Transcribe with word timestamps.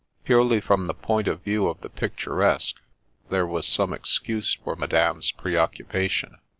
Purely 0.25 0.59
from 0.59 0.87
the 0.87 0.95
point 0.95 1.27
of 1.27 1.43
view 1.43 1.67
of 1.67 1.79
the 1.81 1.87
picturesque, 1.89 2.77
there 3.29 3.45
was 3.45 3.67
some 3.67 3.93
excuse 3.93 4.55
for 4.55 4.75
madame's 4.75 5.29
preoccupation. 5.29 6.37